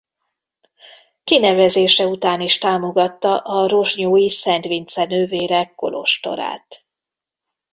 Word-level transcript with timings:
Kinevezése 1.23 2.07
után 2.07 2.41
is 2.41 2.57
támogatta 2.57 3.37
a 3.37 3.67
rozsnyói 3.67 4.29
Szent 4.29 4.65
Vince 4.65 5.05
nővérek 5.05 5.75
kolostorát. 5.75 6.85